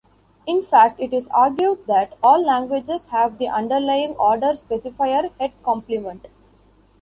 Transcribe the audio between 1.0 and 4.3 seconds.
is argued that all languages have the underlying